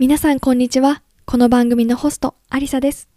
[0.00, 1.02] 皆さんこんにちは。
[1.26, 3.10] この番組のホスト、アリサです。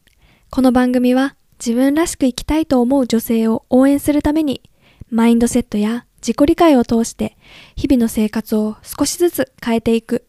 [0.49, 4.61] この番組は自分らしく生きたいと思う女性を応援するために、
[5.09, 7.37] マインドセットや自己理解を通して
[7.77, 10.27] 日々の生活を少しずつ変えていく。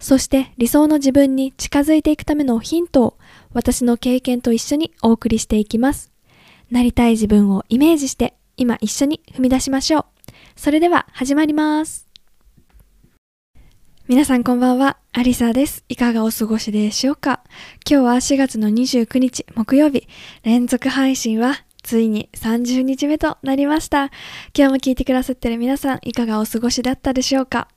[0.00, 3.18] そして理想の自分に近づいていくためのヒントを
[3.52, 6.10] 私の経験と一緒にお送りしていきます。
[6.70, 10.04] なりたい自分をイメージして今一緒に踏み出しましょう。
[10.56, 12.03] それでは始まります。
[14.06, 15.82] 皆さんこんばんは、アリサです。
[15.88, 17.40] いかがお過ごしでしょうか
[17.90, 20.06] 今日は4月の29日木曜日、
[20.42, 24.10] 連続配信はついに30日目となりました。
[24.54, 27.68] 今日も聞いてくださってる皆さん、いかがお過ごしだったでしょうか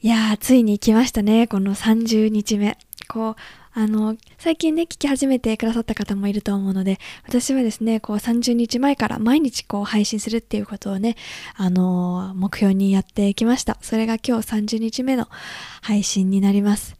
[0.00, 2.78] いやー、ついに来ましたね、この30日目。
[3.06, 3.36] こう、
[3.78, 11.14] あの、最近ね、聞き始めてくださった方もいると思うので、私はですね、こう30日前から毎日こう配信するっていうことをね、
[11.56, 13.76] あの目標にやってきました。
[13.82, 15.28] それが今日30日目の
[15.82, 16.96] 配信になります。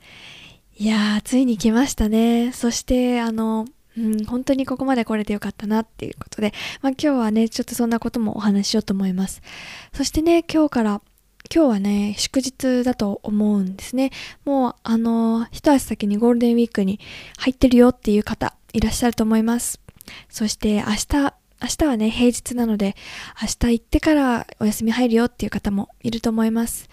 [0.77, 2.53] いやー、ついに来ましたね。
[2.53, 3.65] そして、あの、
[3.97, 6.53] うん、本当にここまで来れてよかったなっていうことで、
[6.83, 9.41] まあ今日はね、ちょっとそんなこともお話ししようと思います。
[9.95, 11.01] そしてね、今日から、
[11.55, 14.11] 今日はね、祝日だと思うんですね。
[14.45, 17.01] もう、あの、一足先にゴールデンウィークに
[17.39, 19.81] 入ってるよっていう方、いらっしゃると思います。
[20.29, 22.97] そして、明日、明日はね、平日なので、
[23.41, 26.89] 明日行ってからお休み入るよっていう方もいると思います。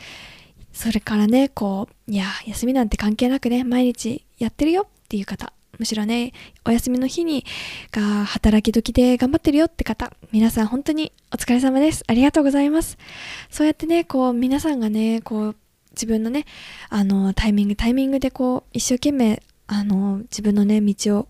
[0.72, 6.34] それからね、こう、いや、休みなんて関係なくね、毎日やってるよっていう方、むしろね、
[6.66, 7.46] お休みの日に、
[7.92, 12.04] が働き時で頑張ってるよって方、皆さん本当にお疲れ様です。
[12.06, 13.00] ありがとうございます。
[13.50, 15.56] そうやってね、こう、皆さんがね、こう、
[15.94, 16.46] 自分のね、
[16.90, 21.28] あの、タイミング、タイミングでこう、一生懸命、あの、自分のね、道を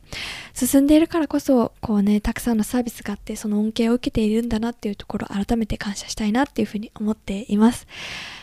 [0.53, 7.87] 進んでいるからこそ、こうね、たくさんのサービスがあって、その恩恵を受けているんだなっていうところ、改めて感謝したいなっていうふうに思っています。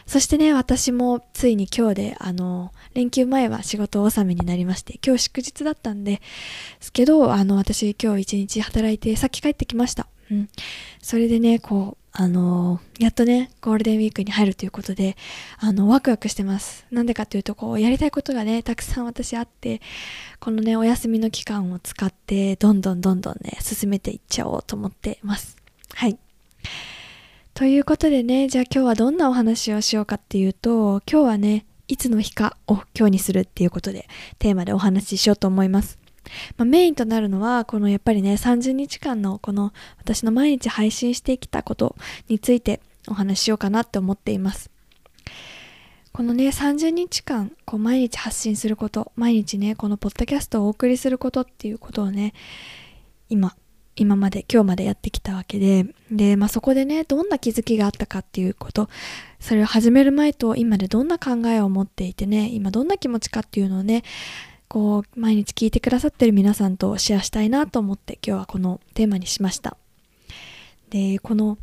[0.07, 6.21] そしてね、私もついに今日で、あの、連休前は仕事納めになりまして、今日祝日だったんで、で
[6.81, 10.09] すけど、あの、私今日一日働いて、さっき帰ってきました。
[10.31, 10.49] うん。
[11.03, 15.17] それでね、こう、あのやっとね、ゴールデンウィークに入るということで、
[15.59, 16.87] あの、ワクワクしてます。
[16.91, 19.81] なんでかっていうと、こう、やりたいことがね、たくさん私あって、
[20.41, 25.57] このね、お休みの期間を使って、どんどんどんどんね、進めていっちゃおうと思ってます。
[25.95, 26.19] はい。
[27.55, 34.09] ということでね、じゃあ今日はどんなお話をしようかっていうと、今日はね、いつの日かを今日にするっていうことで、
[34.39, 36.00] テーマでお話ししようと思います。
[36.57, 41.97] まあ、メインとなるのは、このやっぱりね、30日間のこの私の毎日配信してきたこと
[42.29, 44.71] についてお話ししようかなって思っています。
[46.13, 52.35] このね、30日間、こう毎日発信すること、毎日ね、このポッドキャストをお送りすることっていうことをね、
[53.29, 53.55] 今、
[53.95, 58.89] 今まで、今日までやってきたわけで、で、まあそこでね、どんな気づきがあったかっていうこと、
[59.39, 64.03] それを始める前と今でどんな考えを持っていてね、今どんな気持ちかっていうのをね、
[64.71, 69.77] こう、毎日聞いてくださってる皆さんとシェアしたいなと思って今日はこのテーマにしました。
[70.91, 71.59] で、この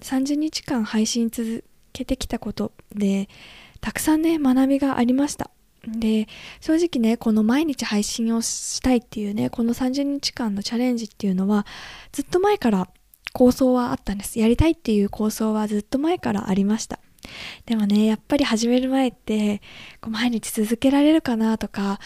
[0.00, 3.28] 30日間配信続けてきたことで、
[3.80, 5.52] たくさんね、学びがありました。
[5.86, 6.26] で、
[6.60, 11.64] 正直ね、この毎日配信をしたいっていうね、この30日間のチャレンジっていうのは、
[12.10, 12.88] ずっと前から
[13.32, 14.36] 構想はあったんです。
[14.36, 16.98] やりたいっていう構想はずっと前からありました。
[17.66, 19.60] でもね、やっぱり始める前って、
[20.00, 22.00] こう毎日続けられるかなとか、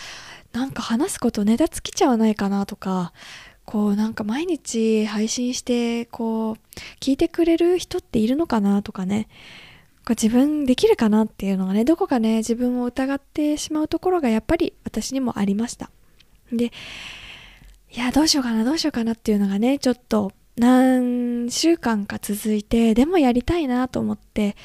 [0.53, 3.13] なんか話すことネタ尽きちゃわないかなとか、
[3.65, 6.57] こうなんか毎日配信して、こう、
[7.01, 9.29] 聞いてくれる人っているのかなとかね、
[10.05, 15.91] こう自分できるかなっていうのがね、どこかね、自分を疑ってしまうところがやっぱり私にもありました。
[16.53, 16.73] で、
[17.95, 24.57] いや、どうしようかな、どうしようかなっていうのがね、ちょっと何週間か続いて、でもやりたいなと思って、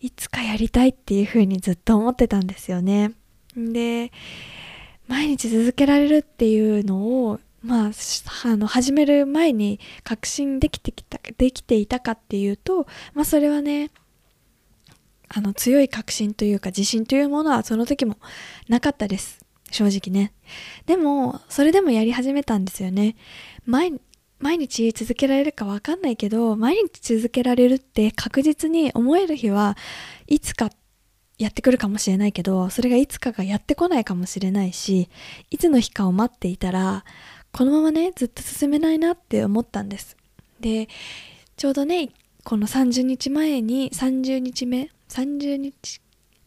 [0.00, 3.12] いつかやりたいっていうふうにずっと思ってたんですよね。
[3.56, 4.12] で、
[5.12, 7.90] 毎日続けられるっていうのを、まあ、
[8.44, 13.90] あの、始める前に確信できてきた、できていたかっていうと、まあ、それはね、
[15.28, 18.16] あの、強い確信というか自信というものはその時も
[18.68, 19.44] なかったです。
[19.70, 20.32] 正直ね。
[20.86, 23.14] でも、それでもやり始めたんですよね。
[23.66, 24.00] 毎、
[24.38, 29.76] 毎日続けられるかわかんないけど、毎日続けられるって確実に思える日は
[30.26, 30.70] いつか
[31.42, 35.08] やってくるかもしれないけど、それがいつかがやってこないかもしれないし、
[35.50, 37.04] いつの日かを待っていたら、
[37.52, 40.16] このままね、ずっと進めないなって思ったんです。
[40.60, 40.88] で、
[41.56, 42.10] ちょうどね、
[42.44, 46.00] この30日前に、30日目、30日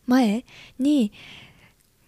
[0.07, 0.45] 前
[0.79, 1.11] に、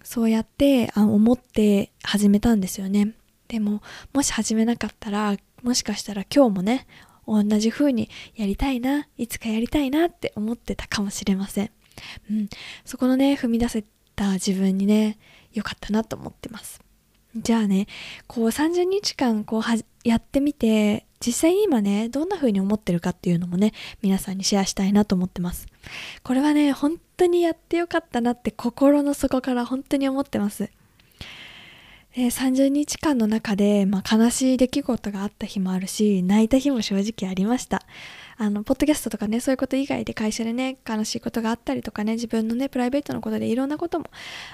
[0.04, 3.14] そうやってあ思って始めたんですよね。
[3.48, 3.82] でも、
[4.14, 6.88] もし始めなかったら、もしかしたら今日もね、
[7.28, 11.72] 同じ風にやりたいな、いつかやりたいなって思ってたかもしれません。
[12.30, 12.50] うん、
[12.86, 13.84] そこのね、踏み出せ
[14.18, 15.18] た自分にね
[15.54, 16.82] 良かったなと思ってます。
[17.36, 17.88] じゃあね
[18.26, 19.64] こう30日間こう
[20.04, 25.68] やってみて実際に今ねどんな風に思ってるかっていうのもね皆さんにシェアしたいなと思ってます。
[26.24, 30.70] これはね本当にやってよかったなって心の底から本当に思ってます。
[32.18, 37.84] で30日間の中で、まあ、悲しい出来事があった日もあるし泣いた日も正直ありました。
[38.38, 44.08] あのポッドキャストとかねそういうこと以外で会社でね悲しいことがあったりとかね自分のねプライベートのことでいろんなことも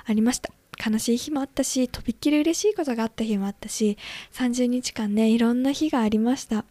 [0.06, 0.52] ありました。
[0.86, 3.98] 悲しい日もあったしとびっきり嬉しいことがあった日もあったし
[4.34, 6.66] 30日間ねいろんな日がありました。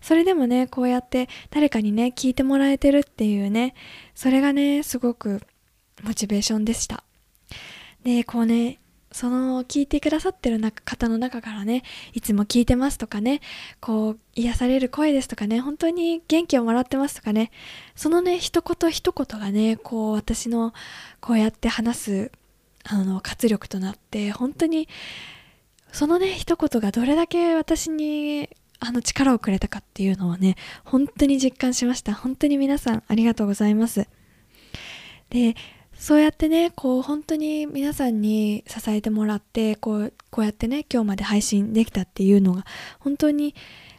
[0.00, 3.74] それでもねこうやって誰かにね聞いてもらえてるっていうね
[4.14, 5.42] それがねすごく
[6.02, 7.04] モチベーションでした。
[8.02, 8.78] でこうね
[9.10, 11.82] その聞いてくださってる方の中からね
[12.12, 13.40] いつも聞いてますとかね
[13.80, 17.50] こう癒される声ですとかね本当に元気をもらってますとかね
[17.96, 20.74] そのね一言一言がねこう私の
[21.20, 22.32] こうやって話す
[22.84, 24.88] あの活力となって本当に
[25.92, 28.50] そのね一言がどれだけ私に
[28.80, 32.14] あの力をくれたかっていうのはね本当に実感しました。
[32.14, 34.06] 本当に皆さんありがとうございます。
[35.30, 35.56] で
[35.98, 42.64] そうやってねこう本当に皆さんに支えてもらってこうこうやってね今日まで配信できたっていうのが
[43.00, 43.54] 本当に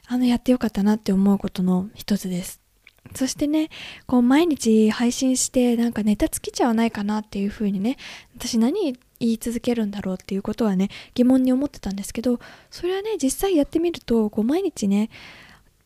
[0.08, 2.62] あのやってよかったなって思うことの一つです。
[3.16, 3.70] そしてね
[4.06, 7.98] こう毎日配信してなんかネタ尽きちゃわないかなっていう風にね
[8.36, 15.10] 私何言い続けるんだろうっていうことはね疑問に思ってたんですけどそれはね実際やってみるとこう毎日ね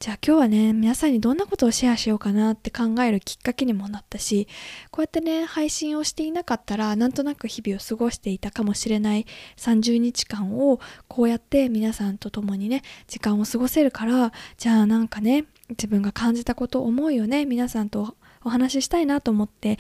[0.03, 4.50] じゃあ今日はね皆さんにどんなことをシェアしようかなって考えるきっかけにもなったし
[4.91, 19.79] こうやってね配信をしていなかったらなんとなく日々を過ごしていたかもしれない30日間をこうやって皆さんと共にね時間を過ごせるからじゃあなんかね自分が感じたこと思うよね皆さんとお話ししたいなと思って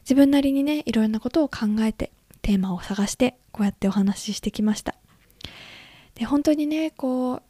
[0.00, 2.10] 自分なりにねいろんなことを考えて
[2.42, 4.96] テーマを探してこうやってお話ししてきました。
[6.16, 7.42] で本当にねこう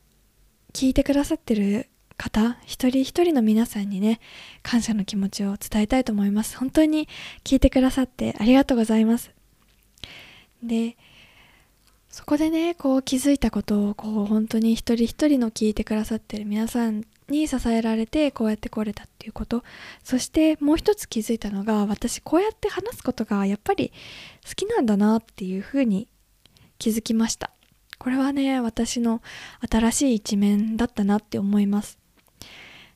[0.75, 1.89] 聞いてくださってる
[2.21, 4.21] 方一人一人の皆さんにね
[4.63, 6.59] 感謝の気持ちを伝えたいと思います。
[6.59, 7.09] 本当に
[7.45, 9.31] 聞いてくださってありがとうございます。
[10.63, 10.97] で
[12.11, 19.63] そこでねこう気づいたことをこう本当に一人一人の聞いてくださってる皆さんに支えられてこうやって来れたっていうこと。
[20.05, 23.93] そしてもう一つ気づいたのが私こうやって話すことがやっぱり
[24.47, 26.09] 好きなんだなっていうふうに
[26.79, 27.51] 気づきました。
[27.99, 29.23] これはね私の
[29.71, 32.00] 新しい一面だったなって思います。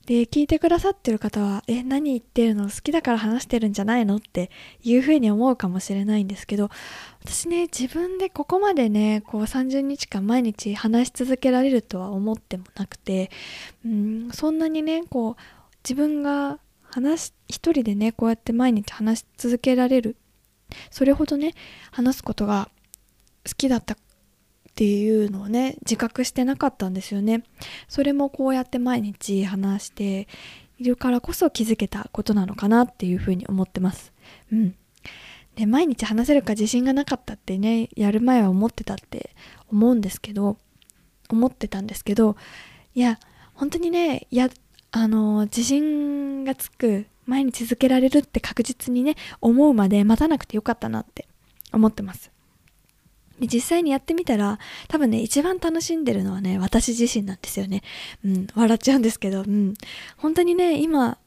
[0.06, 2.64] で聞いてくださってる方はえ何言ってるの？
[2.64, 4.16] 好きだから話してるんじゃないの？
[4.16, 4.50] って
[4.82, 6.68] いうふうに思うかもしれないんですけど
[7.24, 13.30] 私ね自分でここまでねこう30日間毎日話し続けられるとは思ってもなくて
[13.84, 15.42] うんそんなにねこう
[15.82, 20.16] 自分が話一人でねこうやって毎日話し続けられる。
[20.90, 21.54] それほどね
[21.92, 22.68] 話すことが
[23.46, 23.96] 好きだった
[24.74, 27.44] っていうのをね自覚してなかったんですよね。
[27.86, 30.26] それもこうやって毎日話して
[30.80, 34.12] いるからこそ気づけたことなのかなっていうふうに思ってます。
[34.50, 34.74] うん。
[35.54, 39.30] で毎日話せるか自信がなかったってねやる前は思ってたって
[39.70, 40.56] 思うんですけど
[41.30, 42.34] 思ってたんですけど
[42.96, 43.20] いや
[43.54, 44.50] 本当にねや
[44.90, 51.28] あの自信がつく毎日続けられるって確実にね思うまで待たなくてよかったなって
[51.72, 52.33] 思ってます。
[53.40, 57.82] で実際にやってみたら多分ね一番楽しんでるのはね私自身なんですよね。
[58.24, 59.74] うん笑っちゃうんですけどうん。
[60.16, 61.18] 本当にね今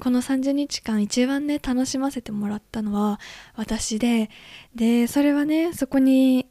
[0.00, 3.18] この30日間一番ね楽しませてもらったのは
[3.54, 4.30] 私で
[4.74, 6.46] でそれはねそこに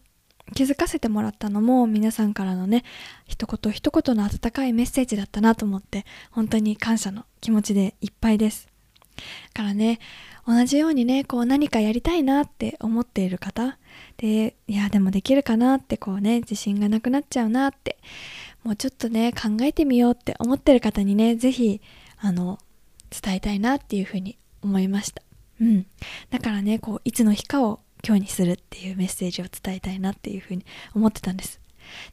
[0.54, 2.84] 気づかせてもらったのも皆さんからのね
[3.26, 8.68] 一言一言の温かいメッセージだったなと思って本当に感謝の気持ちでいっぱいです。
[9.16, 10.00] だからね
[10.48, 13.78] 同じようにねこう何かやりたいなって思っている方。
[14.18, 17.98] でいやでもできるかなってこうね自信がなくなっちゃうなって
[18.64, 21.82] もうちょっとね考えてみようって思ってる方にね是非
[22.18, 22.60] あの
[23.10, 25.22] 伝えたいなっていうふうに思いました。
[25.62, 25.86] うん。
[26.30, 31.60] だからねこういつの日かを今日にするっていうメッセージを伝えたいなっていうふうに思ってたんです。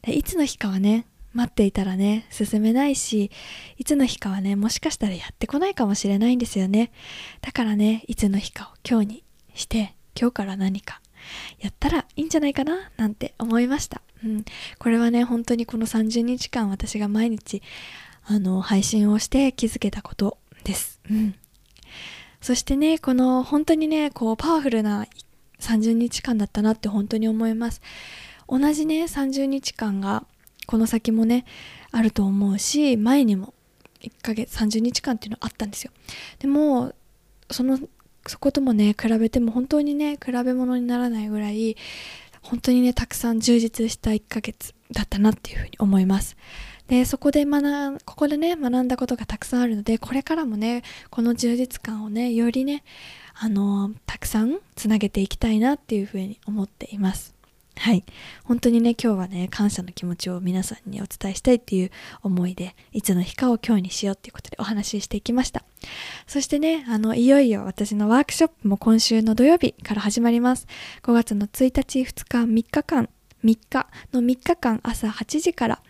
[0.01, 3.31] でいつの日かはね待っていたらね進めないし
[3.77, 6.91] いつの日かはねもしかしたらやってこないかもしれないんですよね。
[7.41, 9.23] だからねいつの日かを今日に
[9.55, 11.01] して今日から何か
[11.59, 14.45] やったらいいんじゃないかななんて思いました、うん、
[14.77, 17.61] これはね本当にこの30日間私が毎日
[18.25, 21.35] あの配信をして気づけたことです、うん、
[22.41, 25.07] そしてねこの本当にねこうパワフルな
[25.59, 27.81] 30日間だったなって本当に思います。
[28.49, 30.25] 同じね30日間が
[30.73, 31.45] この先もね
[31.91, 33.53] あると思うし前にも
[34.01, 35.91] 1ヶ月30日間っていうのあったんですよ。
[36.39, 36.95] でも
[37.51, 37.77] その
[38.25, 41.77] そこともね比べても本当にね比べ物にならないぐらい
[42.41, 46.37] 本当にねたくさん充実した1ヶ月だったなっていうふうに思います。
[46.87, 52.83] でそこで学ここでね学んだことがたくさんあるのでこれからもねこの充実感をねよりね
[53.35, 57.35] あのたくさんつなげていきたいなっていうふうに思っています。
[57.75, 58.03] はい。
[58.43, 65.63] 本当にね今日はね感謝の気持ちを皆さんにお伝えしたいっていう思いでいつの日かを今日にしようっていうことでお話ししていきました。
[66.27, 70.67] そしてねあのいよいよ私のワークショップも今週の土曜日から始まります。
[71.01, 73.09] 5月の1日2日3日間
[73.43, 75.81] 3日の3日間朝8時から、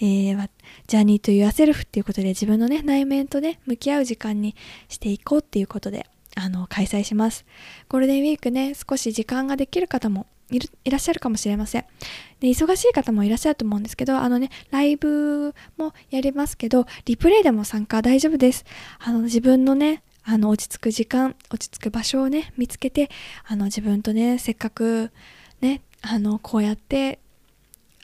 [0.00, 0.50] えー、
[0.88, 4.56] ジャーニーというアセルフっていうことで自分のね内面とね向き合う時間に
[4.88, 7.44] していこうっていうことであの開催します。
[7.88, 11.84] ゴールデンウィークね少し時間ができる方もいらっしゃるかもしれません。
[12.40, 18.64] で忙しい方もいらっしゃると思うんですけどあのねライブもやりますけどリプレイでも参加大丈夫です。
[18.98, 23.10] あの自分のねあの落ち着く時間落ち着く場所をね見つけて
[23.46, 25.10] あの自分とねせっかく
[25.60, 27.18] ねあのこうやって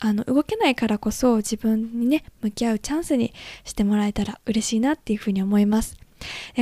[0.00, 3.32] あの動けないからこそ自分にね向き合うチャンスに
[3.64, 5.96] してもらえたら嬉しいなっていうふうに思います。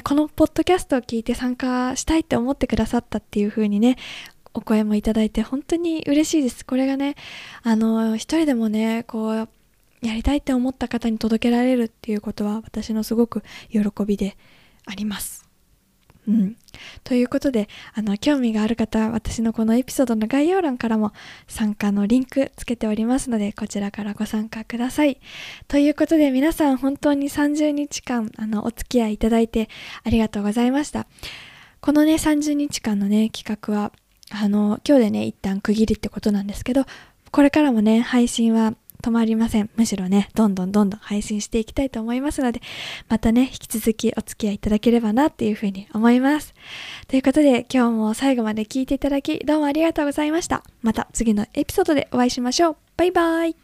[0.05, 3.97] このポッドキャストを聞いて参加したいって思ってくださったっていうふうにね
[4.55, 7.15] お声もいただいて本当に嬉しいですこれがね
[7.63, 9.49] あの一人でもねこう
[10.03, 14.37] やりたいって思った方に届けられるっていうことは私のすごく喜びで
[14.87, 15.51] あります
[16.29, 16.57] うん。
[17.03, 21.13] ということで、あの、興味がある方は私のこのエピソードの概要欄からも
[21.49, 25.19] 参加のリンクつけておりますので、こちらからご参加ください。
[25.67, 29.69] ということで、皆さん本当に30日間、あの、お付き合いいただいて
[30.05, 31.07] ありがとうございました。
[31.81, 33.93] このね、30日間のね、企画は、
[34.31, 36.85] あの、今日でね、一旦区切りってことなんですけど、
[37.31, 39.71] これからもね、配信は止まりません。
[39.77, 42.61] むしろね、どんどんどんどん配信していきたいと思いますので、
[43.09, 46.55] またね、引き続きお付き合いいただければなっていうふうに思います。
[47.09, 50.63] ということで、今日も最後まで聞いていただき、どうもありがとうございました。
[50.83, 52.77] また次のエピソードでお会いしましょう。
[52.97, 53.57] バイバイ。